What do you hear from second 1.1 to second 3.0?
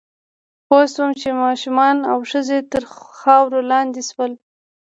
چې ماشومان او ښځې تر